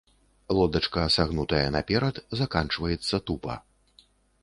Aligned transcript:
Лодачка 0.59 1.03
сагнутая 1.17 1.61
наперад, 1.77 2.15
заканчваецца 2.43 3.25
тупа. 3.29 3.63